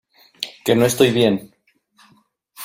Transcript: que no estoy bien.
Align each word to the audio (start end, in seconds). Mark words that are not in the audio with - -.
que 0.65 0.73
no 0.75 0.85
estoy 0.87 1.11
bien. 1.11 1.35